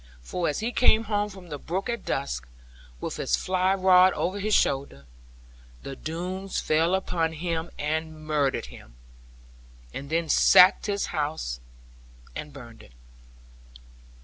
[0.23, 2.47] For as he came home from the brook at dusk,
[2.99, 5.05] with his fly rod over his shoulder,
[5.83, 8.95] the Doones fell upon him, and murdered him,
[9.93, 11.59] and then sacked his house,
[12.35, 12.93] and burned it.